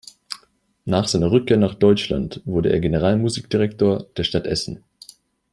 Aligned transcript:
Nach 0.83 1.07
seiner 1.07 1.29
Rückkehr 1.31 1.57
nach 1.57 1.75
Deutschland 1.75 2.41
wurde 2.45 2.71
er 2.71 2.79
Generalmusikdirektor 2.79 4.07
der 4.17 4.23
Stadt 4.23 4.47
Essen. 4.47 4.83